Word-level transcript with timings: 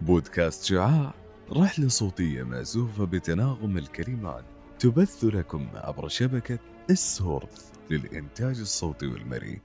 بودكاست 0.00 0.64
شعاع 0.64 1.14
رحلة 1.52 1.88
صوتية 1.88 2.42
مأزوفة 2.42 3.04
بتناغم 3.04 3.78
الكلمات 3.78 4.44
تبث 4.78 5.24
لكم 5.24 5.68
عبر 5.74 6.08
شبكة 6.08 6.58
السورث 6.90 7.72
للإنتاج 7.90 8.60
الصوتي 8.60 9.06
والمرئي. 9.06 9.60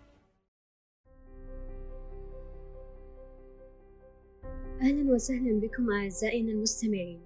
أهلا 4.82 5.14
وسهلا 5.14 5.60
بكم 5.60 5.92
أعزائنا 5.92 6.52
المستمعين. 6.52 7.22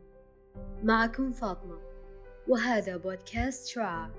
معكم 0.83 1.31
فاطمة 1.31 1.77
وهذا 2.47 2.97
بودكاست 2.97 3.67
شعاع 3.67 4.09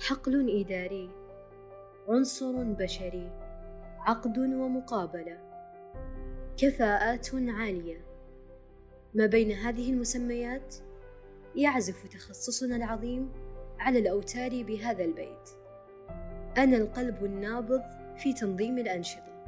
حقل 0.00 0.60
إداري. 0.60 1.19
عنصر 2.10 2.62
بشري 2.62 3.30
عقد 3.98 4.38
ومقابلة. 4.38 5.38
كفاءات 6.56 7.28
عالية. 7.34 8.04
ما 9.14 9.26
بين 9.26 9.52
هذه 9.52 9.90
المسميات؟ 9.90 10.74
يعزف 11.56 12.06
تخصصنا 12.06 12.76
العظيم 12.76 13.32
على 13.78 13.98
الأوتار 13.98 14.62
بهذا 14.62 15.04
البيت. 15.04 15.50
أنا 16.58 16.76
القلب 16.76 17.24
النابض 17.24 17.82
في 18.16 18.32
تنظيم 18.32 18.78
الأنشطة. 18.78 19.44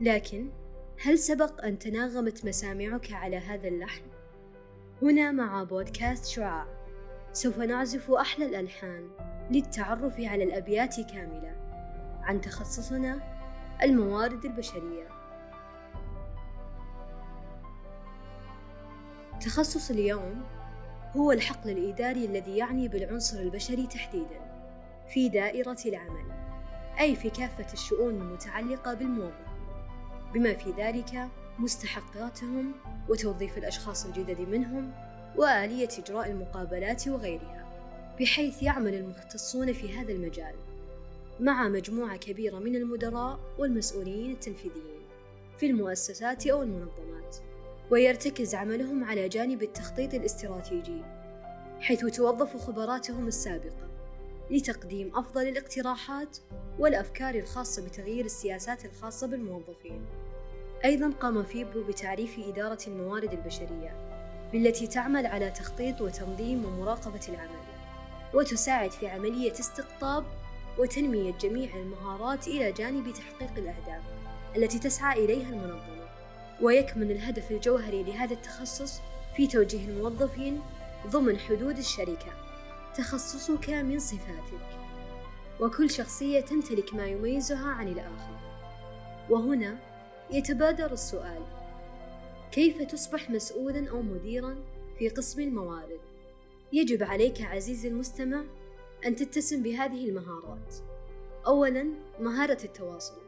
لكن 0.00 0.50
هل 1.00 1.18
سبق 1.18 1.64
أن 1.64 1.78
تناغمت 1.78 2.44
مسامعك 2.44 3.12
على 3.12 3.36
هذا 3.36 3.68
اللحن؟ 3.68 4.04
هنا 5.02 5.32
مع 5.32 5.64
بودكاست 5.64 6.26
شعاع. 6.26 6.66
سوف 7.32 7.58
نعزف 7.58 8.10
أحلى 8.10 8.46
الألحان. 8.46 9.08
للتعرف 9.50 10.20
على 10.20 10.44
الأبيات 10.44 11.00
كاملة 11.00 11.56
عن 12.22 12.40
تخصصنا 12.40 13.20
الموارد 13.82 14.44
البشرية. 14.44 15.08
تخصص 19.40 19.90
اليوم 19.90 20.44
هو 21.16 21.32
الحقل 21.32 21.70
الإداري 21.70 22.24
الذي 22.24 22.56
يعني 22.56 22.88
بالعنصر 22.88 23.38
البشري 23.38 23.86
تحديدا 23.86 24.40
في 25.08 25.28
دائرة 25.28 25.78
العمل 25.86 26.32
أي 27.00 27.16
في 27.16 27.30
كافة 27.30 27.72
الشؤون 27.72 28.14
المتعلقة 28.14 28.94
بالموظف 28.94 29.48
بما 30.34 30.54
في 30.54 30.72
ذلك 30.78 31.28
مستحقاتهم 31.58 32.72
وتوظيف 33.08 33.58
الأشخاص 33.58 34.06
الجدد 34.06 34.40
منهم 34.40 34.92
وآلية 35.36 35.88
إجراء 35.98 36.30
المقابلات 36.30 37.08
وغيرها. 37.08 37.57
بحيث 38.20 38.62
يعمل 38.62 38.94
المختصون 38.94 39.72
في 39.72 39.92
هذا 39.92 40.12
المجال 40.12 40.54
مع 41.40 41.68
مجموعة 41.68 42.16
كبيرة 42.16 42.58
من 42.58 42.76
المدراء 42.76 43.40
والمسؤولين 43.58 44.30
التنفيذيين 44.30 45.00
في 45.58 45.66
المؤسسات 45.66 46.46
أو 46.46 46.62
المنظمات 46.62 47.36
ويرتكز 47.90 48.54
عملهم 48.54 49.04
على 49.04 49.28
جانب 49.28 49.62
التخطيط 49.62 50.14
الاستراتيجي 50.14 51.02
حيث 51.80 52.04
توظف 52.04 52.56
خبراتهم 52.56 53.26
السابقة 53.26 53.88
لتقديم 54.50 55.16
أفضل 55.16 55.48
الاقتراحات 55.48 56.38
والأفكار 56.78 57.34
الخاصة 57.34 57.84
بتغيير 57.84 58.24
السياسات 58.24 58.84
الخاصة 58.84 59.26
بالموظفين. 59.26 60.06
أيضا 60.84 61.10
قام 61.10 61.42
فيبو 61.42 61.82
بتعريف 61.82 62.38
إدارة 62.38 62.78
الموارد 62.86 63.32
البشرية 63.32 63.96
بالتي 64.52 64.86
تعمل 64.86 65.26
على 65.26 65.50
تخطيط 65.50 66.00
وتنظيم 66.00 66.64
ومراقبة 66.64 67.20
العمل 67.28 67.77
وتساعد 68.34 68.90
في 68.90 69.08
عملية 69.08 69.52
استقطاب 69.52 70.24
وتنمية 70.78 71.32
جميع 71.32 71.76
المهارات 71.76 72.48
إلى 72.48 72.72
جانب 72.72 73.12
تحقيق 73.12 73.50
الأهداف 73.56 74.02
التي 74.56 74.78
تسعى 74.78 75.24
إليها 75.24 75.48
المنظمة. 75.48 76.08
ويكمن 76.62 77.10
الهدف 77.10 77.50
الجوهري 77.50 78.02
لهذا 78.02 78.34
التخصص 78.34 79.00
في 79.36 79.46
توجيه 79.46 79.88
الموظفين 79.88 80.60
ضمن 81.06 81.38
حدود 81.38 81.78
الشركة. 81.78 82.32
تخصصك 82.94 83.70
من 83.70 83.98
صفاتك. 83.98 84.78
وكل 85.60 85.90
شخصية 85.90 86.40
تمتلك 86.40 86.94
ما 86.94 87.06
يميزها 87.06 87.68
عن 87.68 87.88
الآخر. 87.88 88.38
وهنا 89.30 89.78
يتبادر 90.30 90.92
السؤال. 90.92 91.42
كيف 92.52 92.82
تصبح 92.82 93.30
مسؤولا 93.30 93.90
أو 93.90 94.02
مديرا 94.02 94.56
في 94.98 95.08
قسم 95.08 95.40
الموارد؟ 95.40 96.07
يجب 96.72 97.02
عليك 97.02 97.42
عزيزي 97.42 97.88
المستمع 97.88 98.44
أن 99.06 99.16
تتسم 99.16 99.62
بهذه 99.62 100.08
المهارات 100.08 100.74
أولا 101.46 101.86
مهارة 102.20 102.58
التواصل 102.64 103.20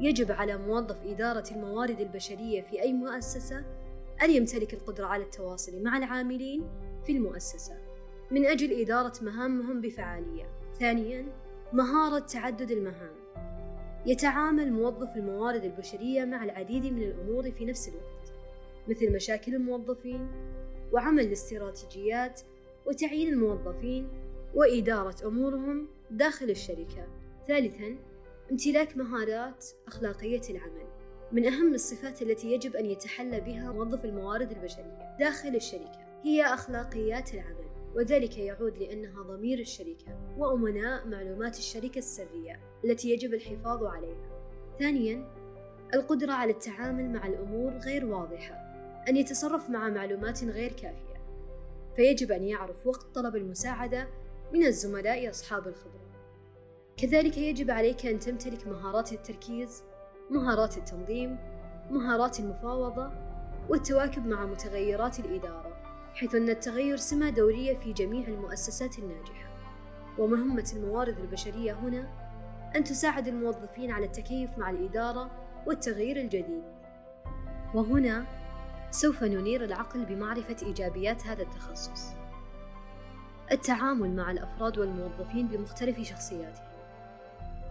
يجب 0.00 0.32
على 0.32 0.56
موظف 0.56 0.96
إدارة 1.06 1.44
الموارد 1.50 2.00
البشرية 2.00 2.62
في 2.62 2.82
أي 2.82 2.92
مؤسسة 2.92 3.64
أن 4.22 4.30
يمتلك 4.30 4.74
القدرة 4.74 5.06
على 5.06 5.24
التواصل 5.24 5.82
مع 5.82 5.96
العاملين 5.96 6.68
في 7.06 7.12
المؤسسة 7.12 7.76
من 8.30 8.46
أجل 8.46 8.80
إدارة 8.80 9.12
مهامهم 9.22 9.80
بفعالية. 9.80 10.50
ثانياً، 10.78 11.26
مهارة 11.72 12.18
تعدد 12.18 12.70
المهام. 12.70 13.14
يتعامل 14.06 14.72
موظف 14.72 15.16
الموارد 15.16 15.64
البشرية 15.64 16.24
مع 16.24 16.44
العديد 16.44 16.84
من 16.84 17.02
الأمور 17.02 17.50
في 17.50 17.64
نفس 17.64 17.88
الوقت، 17.88 18.32
مثل 18.88 19.14
مشاكل 19.14 19.54
الموظفين، 19.54 20.28
وعمل 20.92 21.22
الاستراتيجيات، 21.22 22.40
وتعيين 22.88 23.28
الموظفين، 23.28 24.08
وإدارة 24.54 25.26
أمورهم 25.26 25.88
داخل 26.10 26.50
الشركة. 26.50 27.06
ثالثاً، 27.48 27.96
امتلاك 28.50 28.96
مهارات 28.96 29.66
أخلاقية 29.86 30.40
العمل 30.50 30.88
من 31.32 31.46
أهم 31.46 31.74
الصفات 31.74 32.22
التي 32.22 32.52
يجب 32.52 32.76
أن 32.76 32.86
يتحلى 32.86 33.40
بها 33.40 33.72
موظف 33.72 34.04
الموارد 34.04 34.50
البشرية 34.50 35.16
داخل 35.18 35.56
الشركة 35.56 35.98
هي 36.22 36.44
أخلاقيات 36.44 37.34
العمل 37.34 37.68
وذلك 37.94 38.38
يعود 38.38 38.78
لأنها 38.78 39.22
ضمير 39.22 39.58
الشركة 39.58 40.34
وأمناء 40.38 41.06
معلومات 41.06 41.58
الشركة 41.58 41.98
السرية 41.98 42.60
التي 42.84 43.10
يجب 43.10 43.34
الحفاظ 43.34 43.84
عليها. 43.84 44.42
ثانياً، 44.78 45.24
القدرة 45.94 46.32
على 46.32 46.52
التعامل 46.52 47.10
مع 47.12 47.26
الأمور 47.26 47.72
غير 47.72 48.06
واضحة، 48.06 48.54
أن 49.08 49.16
يتصرف 49.16 49.70
مع 49.70 49.88
معلومات 49.88 50.44
غير 50.44 50.72
كافية، 50.72 51.07
فيجب 51.98 52.32
أن 52.32 52.44
يعرف 52.44 52.86
وقت 52.86 53.14
طلب 53.14 53.36
المساعدة 53.36 54.08
من 54.52 54.66
الزملاء 54.66 55.30
أصحاب 55.30 55.68
الخبرة. 55.68 56.08
كذلك 56.96 57.38
يجب 57.38 57.70
عليك 57.70 58.06
أن 58.06 58.18
تمتلك 58.18 58.66
مهارات 58.66 59.12
التركيز، 59.12 59.82
مهارات 60.30 60.76
التنظيم، 60.76 61.38
مهارات 61.90 62.40
المفاوضة، 62.40 63.10
والتواكب 63.68 64.26
مع 64.26 64.46
متغيرات 64.46 65.20
الإدارة، 65.20 65.76
حيث 66.14 66.34
أن 66.34 66.48
التغير 66.48 66.96
سمة 66.96 67.30
دورية 67.30 67.76
في 67.76 67.92
جميع 67.92 68.28
المؤسسات 68.28 68.98
الناجحة. 68.98 69.50
ومهمة 70.18 70.72
الموارد 70.76 71.18
البشرية 71.18 71.72
هنا 71.72 72.08
أن 72.76 72.84
تساعد 72.84 73.28
الموظفين 73.28 73.90
على 73.90 74.06
التكيف 74.06 74.58
مع 74.58 74.70
الإدارة 74.70 75.30
والتغيير 75.66 76.16
الجديد. 76.16 76.64
وهنا 77.74 78.37
سوف 78.90 79.22
ننير 79.22 79.64
العقل 79.64 80.04
بمعرفة 80.04 80.56
إيجابيات 80.66 81.26
هذا 81.26 81.42
التخصص. 81.42 82.12
التعامل 83.52 84.16
مع 84.16 84.30
الأفراد 84.30 84.78
والموظفين 84.78 85.46
بمختلف 85.46 86.00
شخصياتهم. 86.00 86.68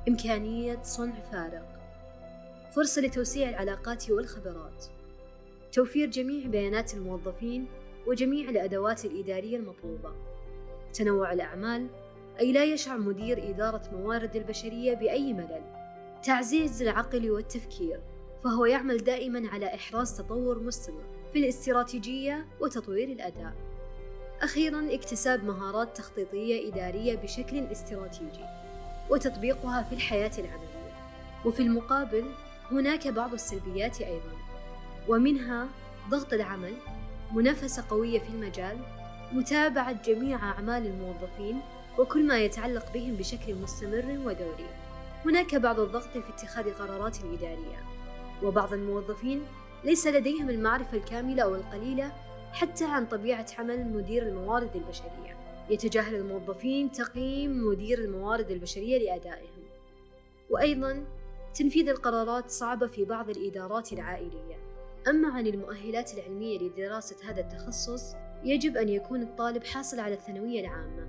إمكانية 0.08 0.80
صنع 0.84 1.20
فارق. 1.32 1.80
فرصة 2.76 3.02
لتوسيع 3.02 3.50
العلاقات 3.50 4.10
والخبرات. 4.10 4.86
توفير 5.72 6.10
جميع 6.10 6.48
بيانات 6.48 6.94
الموظفين 6.94 7.68
وجميع 8.08 8.50
الأدوات 8.50 9.06
الإدارية 9.06 9.58
المطلوبة. 9.58 10.14
تنوع 10.94 11.34
الأعمال. 11.34 11.88
أي 12.40 12.52
لا 12.52 12.64
يشعر 12.64 12.98
مدير 12.98 13.50
إدارة 13.50 13.82
موارد 13.92 14.36
البشرية 14.36 14.94
بأي 14.94 15.34
ملل. 15.34 15.64
تعزيز 16.24 16.82
العقل 16.82 17.32
والتفكير. 17.32 18.00
فهو 18.44 18.66
يعمل 18.66 18.98
دائما 18.98 19.50
على 19.50 19.76
إحراز 19.76 20.18
تطور 20.18 20.60
مستمر 20.60 21.04
في 21.34 21.40
الاستراتيجية 21.40 22.46
وتطوير 22.62 23.08
الأداء. 23.08 23.54
أخيرا 24.42 24.94
اكتساب 24.94 25.44
مهارات 25.44 25.98
تخطيطية 25.98 26.70
إدارية 26.72 27.16
بشكل 27.16 27.58
استراتيجي 27.58 28.46
وتطبيقها 29.10 29.84
في 29.84 29.96
الحياة 29.96 30.32
العملية. 30.38 30.78
وفي 31.46 31.60
المقابل 31.60 32.26
هناك 32.72 33.08
بعض 33.08 33.34
السلبيات 33.34 34.02
أيضا 34.02 34.32
ومنها 35.08 35.68
ضغط 36.10 36.34
العمل 36.34 36.74
منافسة 37.32 37.84
قوية 37.90 38.20
في 38.20 38.30
المجال 38.30 38.78
متابعة 39.32 40.04
جميع 40.04 40.38
أعمال 40.38 40.86
الموظفين 40.86 41.62
وكل 42.00 42.28
ما 42.28 42.38
يتعلق 42.38 42.94
بهم 42.94 43.16
بشكل 43.16 43.56
مستمر 43.56 44.20
ودوري. 44.26 44.70
هناك 45.26 45.56
بعض 45.56 45.80
الضغط 45.80 46.10
في 46.10 46.30
اتخاذ 46.30 46.74
قرارات 46.74 47.18
إدارية. 47.34 47.97
وبعض 48.44 48.74
الموظفين 48.74 49.42
ليس 49.84 50.08
لديهم 50.08 50.50
المعرفة 50.50 50.98
الكاملة 50.98 51.44
أو 51.44 51.56
القليلة 51.56 52.12
حتى 52.52 52.86
عن 52.86 53.06
طبيعة 53.06 53.46
عمل 53.58 53.88
مدير 53.94 54.24
الموارد 54.24 54.76
البشرية. 54.76 55.38
يتجاهل 55.70 56.16
الموظفين 56.16 56.92
تقييم 56.92 57.68
مدير 57.68 58.00
الموارد 58.00 58.52
البشرية 58.52 58.98
لأدائهم. 58.98 59.64
وأيضا 60.50 61.06
تنفيذ 61.54 61.90
القرارات 61.90 62.50
صعبة 62.50 62.88
في 62.88 63.06
بعض 63.06 63.30
الإدارات 63.30 63.94
العائلية. 63.94 64.56
أما 65.08 65.30
عن 65.30 65.48
المؤهلات 65.48 66.14
العلمية 66.14 66.60
لدراسة 66.60 67.30
هذا 67.30 67.42
التخصص 67.42 68.16
يجب 68.44 68.78
أن 68.78 68.90
يكون 68.90 69.22
الطالب 69.22 69.64
حاصل 69.64 70.00
على 70.00 70.14
الثانوية 70.14 70.62
العامة. 70.62 71.08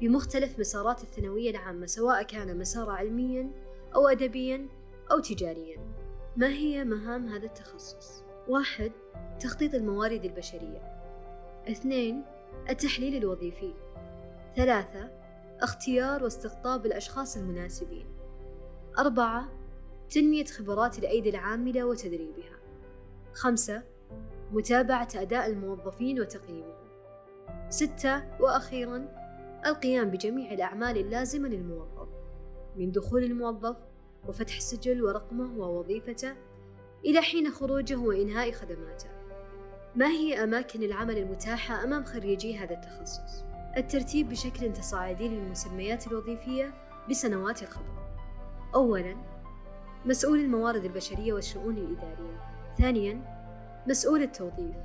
بمختلف 0.00 0.58
مسارات 0.58 1.02
الثانوية 1.02 1.50
العامة 1.50 1.86
سواء 1.86 2.22
كان 2.22 2.58
مسارا 2.58 2.92
علميا 2.92 3.50
أو 3.94 4.08
أدبيا 4.08 4.66
أو 5.10 5.18
تجاريا. 5.18 5.99
ما 6.40 6.48
هي 6.48 6.84
مهام 6.84 7.26
هذا 7.26 7.46
التخصص؟ 7.46 8.22
واحد 8.48 8.92
تخطيط 9.40 9.74
الموارد 9.74 10.24
البشرية. 10.24 10.78
اثنين 11.68 12.22
التحليل 12.70 13.16
الوظيفي. 13.16 13.74
ثلاثة 14.56 15.10
اختيار 15.60 16.24
واستقطاب 16.24 16.86
الأشخاص 16.86 17.36
المناسبين. 17.36 18.06
أربعة 18.98 19.48
تنمية 20.10 20.44
خبرات 20.44 20.98
الأيدي 20.98 21.30
العاملة 21.30 21.84
وتدريبها. 21.84 22.56
خمسة 23.32 23.82
متابعة 24.52 25.08
أداء 25.14 25.46
الموظفين 25.50 26.20
وتقييمهم. 26.20 26.88
ستة 27.68 28.42
وأخيرا 28.42 29.08
القيام 29.66 30.10
بجميع 30.10 30.52
الأعمال 30.52 30.98
اللازمة 30.98 31.48
للموظف. 31.48 32.08
من 32.76 32.92
دخول 32.92 33.24
الموظف 33.24 33.89
وفتح 34.28 34.56
السجل 34.56 35.02
ورقمه 35.02 35.58
ووظيفته 35.58 36.34
إلى 37.04 37.20
حين 37.20 37.50
خروجه 37.50 37.96
وإنهاء 37.96 38.52
خدماته. 38.52 39.08
ما 39.96 40.06
هي 40.06 40.44
أماكن 40.44 40.82
العمل 40.82 41.18
المتاحة 41.18 41.84
أمام 41.84 42.04
خريجي 42.04 42.58
هذا 42.58 42.74
التخصص؟ 42.74 43.44
الترتيب 43.76 44.28
بشكل 44.28 44.72
تصاعدي 44.72 45.28
للمسميات 45.28 46.06
الوظيفية 46.06 46.74
بسنوات 47.10 47.62
الخبرة. 47.62 48.16
أولاً 48.74 49.16
مسؤول 50.06 50.38
الموارد 50.38 50.84
البشرية 50.84 51.32
والشؤون 51.32 51.78
الإدارية. 51.78 52.40
ثانياً 52.78 53.40
مسؤول 53.86 54.22
التوظيف. 54.22 54.76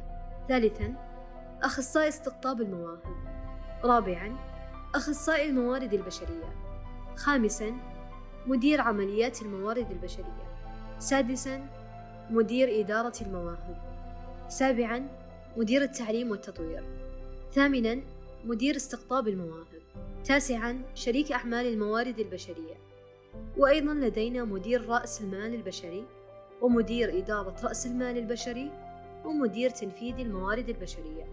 ثالثاً 0.48 0.96
أخصائي 1.64 2.08
استقطاب 2.08 2.62
المواهب. 2.62 3.16
رابعاً 3.84 4.36
أخصائي 4.96 5.50
الموارد 5.50 5.94
البشرية. 5.94 6.56
خامساً 7.16 7.95
مدير 8.48 8.82
عمليات 8.82 9.42
الموارد 9.42 9.92
البشرية. 9.92 10.46
سادساً 11.00 11.68
مدير 12.30 12.80
إدارة 12.80 13.14
المواهب. 13.22 13.78
سابعاً 14.50 15.08
مدير 15.58 15.82
التعليم 15.82 16.32
والتطوير. 16.32 16.84
ثامناً 17.54 18.02
مدير 18.46 18.76
استقطاب 18.76 19.28
المواهب. 19.28 19.82
تاسعاً 20.26 20.82
شريك 20.96 21.32
أعمال 21.32 21.66
الموارد 21.66 22.20
البشرية. 22.20 22.76
وأيضا 23.58 23.94
لدينا 23.94 24.44
مدير 24.44 24.90
رأس 24.90 25.22
المال 25.22 25.54
البشري 25.56 26.06
ومدير 26.62 27.18
إدارة 27.18 27.56
رأس 27.64 27.86
المال 27.86 28.18
البشري 28.18 28.72
ومدير 29.26 29.70
تنفيذ 29.70 30.20
الموارد 30.20 30.70
البشرية. 30.70 31.26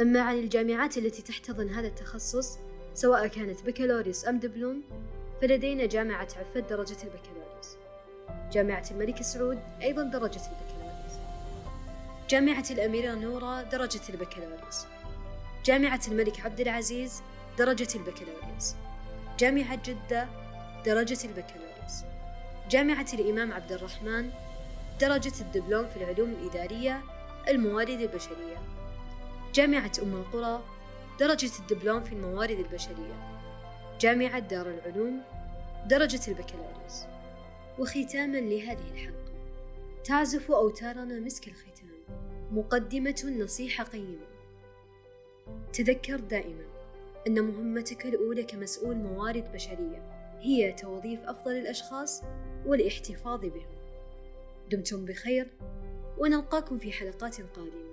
أما 0.00 0.20
عن 0.20 0.38
الجامعات 0.38 0.98
التي 0.98 1.22
تحتضن 1.22 1.68
هذا 1.68 1.88
التخصص 1.88 2.58
سواء 2.94 3.26
كانت 3.26 3.66
بكالوريوس 3.66 4.28
أم 4.28 4.38
دبلوم 4.38 4.82
فلدينا 5.40 5.86
جامعة 5.86 6.28
عفت 6.36 6.58
درجة 6.58 6.96
البكالوريوس. 7.04 7.76
جامعة 8.52 8.84
الملك 8.90 9.22
سعود 9.22 9.58
أيضا 9.82 10.02
درجة 10.02 10.40
البكالوريوس. 10.50 11.12
جامعة 12.30 12.64
الأميرة 12.70 13.14
نورة 13.14 13.62
درجة 13.62 14.00
البكالوريوس. 14.08 14.86
جامعة 15.64 16.00
الملك 16.08 16.40
عبد 16.40 16.60
العزيز 16.60 17.22
درجة 17.58 17.88
البكالوريوس. 17.94 18.74
جامعة 19.38 19.82
جدة 19.84 20.28
درجة 20.86 21.18
البكالوريوس. 21.24 22.04
جامعة 22.70 23.06
الإمام 23.14 23.52
عبد 23.52 23.72
الرحمن 23.72 24.30
درجة 25.00 25.40
الدبلوم 25.40 25.88
في 25.88 25.96
العلوم 25.96 26.30
الإدارية 26.30 27.00
الموارد 27.48 28.00
البشرية. 28.00 28.56
جامعة 29.54 29.92
أم 30.02 30.14
القرى 30.14 30.62
درجة 31.20 31.50
الدبلوم 31.58 32.04
في 32.04 32.12
الموارد 32.12 32.58
البشرية. 32.58 33.39
جامعة 34.00 34.38
دار 34.38 34.70
العلوم 34.70 35.22
درجة 35.86 36.20
البكالوريوس. 36.28 37.04
وختاما 37.78 38.36
لهذه 38.36 38.90
الحلقة. 38.92 39.32
تعزف 40.04 40.50
أوتارنا 40.50 41.20
مسك 41.20 41.48
الختام. 41.48 41.90
مقدمة 42.52 43.36
نصيحة 43.38 43.84
قيمة. 43.84 44.26
تذكر 45.72 46.20
دائما 46.20 46.64
أن 47.26 47.44
مهمتك 47.44 48.06
الأولى 48.06 48.42
كمسؤول 48.42 48.96
موارد 48.96 49.52
بشرية 49.52 50.02
هي 50.40 50.72
توظيف 50.72 51.20
أفضل 51.20 51.52
الأشخاص 51.52 52.22
والاحتفاظ 52.66 53.40
بهم. 53.40 53.78
دمتم 54.70 55.04
بخير 55.04 55.48
ونلقاكم 56.18 56.78
في 56.78 56.92
حلقات 56.92 57.40
قادمة. 57.40 57.89